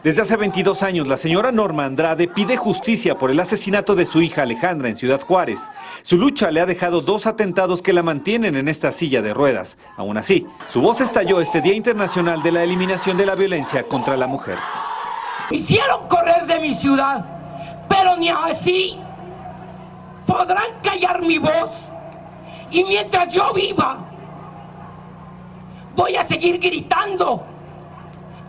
Desde 0.07 0.23
hace 0.23 0.37
22 0.37 0.85
años, 0.85 1.09
la 1.09 1.17
señora 1.17 1.51
Norma 1.51 1.85
Andrade 1.85 2.29
pide 2.29 2.57
justicia 2.57 3.19
por 3.19 3.33
el 3.33 3.41
asesinato 3.41 3.97
de 3.97 4.07
su 4.07 4.23
hija 4.23 4.43
Alejandra 4.43 4.89
en 4.89 4.95
Ciudad 4.95 5.21
Juárez. 5.21 5.59
Su 6.03 6.17
lucha 6.17 6.53
le 6.53 6.61
ha 6.61 6.65
dejado 6.67 7.01
dos 7.01 7.27
atentados 7.27 7.83
que 7.83 7.93
la 7.93 8.05
mantienen 8.05 8.55
en 8.55 8.69
esta 8.69 8.93
silla 8.93 9.21
de 9.21 9.35
ruedas. 9.35 9.79
Aún 9.97 10.17
así, 10.17 10.47
su 10.73 10.81
voz 10.81 11.01
estalló 11.01 11.41
este 11.41 11.61
Día 11.61 11.75
Internacional 11.75 12.41
de 12.41 12.53
la 12.53 12.63
Eliminación 12.63 13.17
de 13.17 13.27
la 13.27 13.35
Violencia 13.35 13.83
contra 13.83 14.17
la 14.17 14.29
Mujer. 14.29 14.59
Hicieron 15.51 16.07
correr 16.07 16.47
de 16.47 16.61
mi 16.61 16.73
ciudad, 16.77 17.27
pero 17.89 18.17
ni 18.17 18.29
así 18.29 18.97
podrán 20.25 20.83
callar 20.85 21.21
mi 21.21 21.39
voz. 21.39 21.85
Y 22.71 22.85
mientras 22.85 23.35
yo 23.35 23.53
viva, 23.53 24.09
voy 25.97 26.15
a 26.15 26.25
seguir 26.25 26.61
gritando 26.61 27.56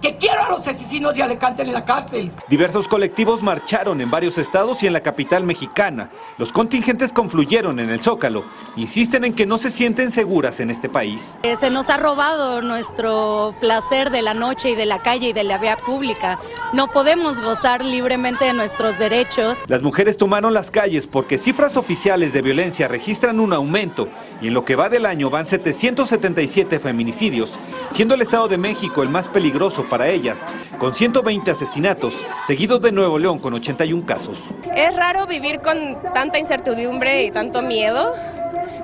que 0.01 0.17
quiero 0.17 0.43
a 0.43 0.49
los 0.49 0.67
asesinos 0.67 1.15
de 1.15 1.23
Alicante 1.23 1.63
en 1.63 1.73
la 1.73 1.85
cárcel. 1.85 2.31
Diversos 2.47 2.87
colectivos 2.87 3.41
marcharon 3.41 4.01
en 4.01 4.11
varios 4.11 4.37
estados 4.37 4.83
y 4.83 4.87
en 4.87 4.93
la 4.93 5.01
capital 5.01 5.43
mexicana. 5.43 6.09
Los 6.37 6.51
contingentes 6.51 7.11
confluyeron 7.13 7.79
en 7.79 7.89
el 7.89 8.01
Zócalo. 8.01 8.45
Insisten 8.75 9.25
en 9.25 9.33
que 9.33 9.45
no 9.45 9.57
se 9.57 9.71
sienten 9.71 10.11
seguras 10.11 10.59
en 10.59 10.69
este 10.69 10.89
país. 10.89 11.33
Eh, 11.43 11.55
se 11.55 11.69
nos 11.69 11.89
ha 11.89 11.97
robado 11.97 12.61
nuestro 12.61 13.55
placer 13.59 14.11
de 14.11 14.21
la 14.21 14.33
noche 14.33 14.71
y 14.71 14.75
de 14.75 14.85
la 14.85 14.99
calle 14.99 15.29
y 15.29 15.33
de 15.33 15.43
la 15.43 15.57
vía 15.57 15.77
pública. 15.77 16.39
No 16.73 16.87
podemos 16.87 17.41
gozar 17.41 17.83
libremente 17.83 18.45
de 18.45 18.53
nuestros 18.53 18.99
derechos. 18.99 19.57
Las 19.67 19.81
mujeres 19.81 20.17
tomaron 20.17 20.53
las 20.53 20.71
calles 20.71 21.07
porque 21.07 21.37
cifras 21.37 21.77
oficiales 21.77 22.33
de 22.33 22.41
violencia 22.41 22.87
registran 22.87 23.39
un 23.39 23.53
aumento 23.53 24.07
y 24.41 24.47
en 24.47 24.53
lo 24.53 24.65
que 24.65 24.75
va 24.75 24.89
del 24.89 25.05
año 25.05 25.29
van 25.29 25.47
777 25.47 26.79
feminicidios, 26.79 27.51
siendo 27.89 28.13
el 28.13 28.21
Estado 28.21 28.47
de 28.47 28.57
México 28.57 29.01
el 29.01 29.09
más 29.09 29.27
peligroso 29.27 29.86
para 29.87 30.07
ellas, 30.07 30.37
con 30.77 30.93
120 30.93 31.51
asesinatos, 31.51 32.13
seguidos 32.45 32.81
de 32.81 32.91
Nuevo 32.91 33.17
León 33.17 33.39
con 33.39 33.53
81 33.53 34.05
casos. 34.05 34.37
Es 34.75 34.95
raro 34.95 35.27
vivir 35.27 35.59
con 35.61 35.77
tanta 36.13 36.39
incertidumbre 36.39 37.23
y 37.23 37.31
tanto 37.31 37.61
miedo. 37.61 38.13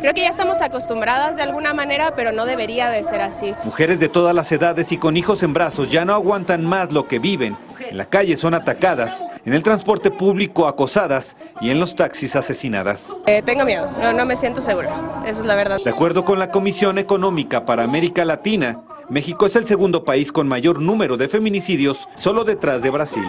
Creo 0.04 0.13
que 0.13 0.22
ya 0.22 0.30
estamos 0.30 0.62
acostumbradas 0.62 1.38
de 1.38 1.44
alguna 1.44 1.74
manera, 1.74 2.13
pero 2.13 2.34
no 2.34 2.46
debería 2.46 2.89
de 2.89 3.04
ser 3.06 3.22
así. 3.22 3.54
Mujeres 3.63 4.02
de 4.02 4.10
todas 4.10 4.36
las 4.36 4.52
edades 4.52 4.92
y 4.92 4.98
con 4.98 5.16
hijos 5.16 5.44
en 5.44 5.54
brazos 5.54 5.89
ya 5.92 6.04
no 6.04 6.13
aguantan 6.13 6.66
más 6.66 6.92
lo 6.92 7.08
que 7.08 7.20
viven. 7.20 7.56
En 7.80 7.98
la 7.98 8.06
calle 8.06 8.36
son 8.36 8.54
atacadas, 8.54 9.24
en 9.46 9.54
el 9.54 9.63
transporte 9.63 10.12
público 10.12 10.68
acosadas 10.68 11.38
y 11.62 11.70
en 11.70 11.80
los 11.80 11.96
taxis 11.96 12.36
asesinadas. 12.36 13.13
Eh, 13.28 13.42
tengo 13.46 13.63
miedo, 13.63 13.89
no, 14.02 14.12
no 14.12 14.26
me 14.26 14.36
siento 14.36 14.62
segura, 14.62 14.92
esa 15.26 15.39
es 15.39 15.46
la 15.46 15.56
verdad. 15.56 15.80
De 15.82 15.89
acuerdo 15.89 16.26
con 16.26 16.38
la 16.38 16.52
Comisión 16.52 16.98
Económica 16.98 17.66
para 17.66 17.84
América 17.84 18.26
Latina, 18.26 18.82
México 19.13 19.45
es 19.45 19.56
el 19.56 19.67
segundo 19.67 20.04
país 20.04 20.32
con 20.32 20.47
mayor 20.47 20.82
número 20.82 21.17
de 21.17 21.28
feminicidios, 21.28 22.08
solo 22.15 22.43
detrás 22.43 22.82
de 22.82 22.89
Brasil. 22.89 23.23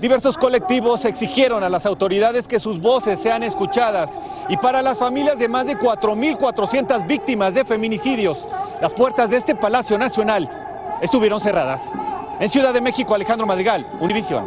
Diversos 0.00 0.36
colectivos 0.36 1.04
exigieron 1.04 1.62
a 1.62 1.68
las 1.68 1.86
autoridades 1.86 2.48
que 2.48 2.58
sus 2.58 2.80
voces 2.80 3.20
sean 3.20 3.44
escuchadas 3.44 4.18
y 4.48 4.56
para 4.56 4.82
las 4.82 4.98
familias 4.98 5.38
de 5.38 5.46
más 5.46 5.68
de 5.68 5.78
4.400 5.78 7.06
víctimas 7.06 7.54
de 7.54 7.64
feminicidios, 7.64 8.36
las 8.82 8.92
puertas 8.92 9.30
de 9.30 9.36
este 9.36 9.54
Palacio 9.54 9.96
Nacional 9.96 10.50
estuvieron 11.00 11.40
cerradas. 11.40 11.82
En 12.40 12.48
Ciudad 12.48 12.74
de 12.74 12.80
México, 12.80 13.14
Alejandro 13.14 13.46
Madrigal, 13.46 13.86
Univisión. 14.00 14.44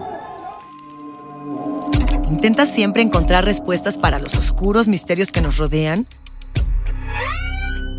¿Intentas 2.29 2.67
siempre 2.67 3.01
encontrar 3.01 3.45
respuestas 3.45 3.97
para 3.97 4.19
los 4.19 4.35
oscuros 4.35 4.89
misterios 4.89 5.31
que 5.31 5.39
nos 5.39 5.55
rodean? 5.55 6.05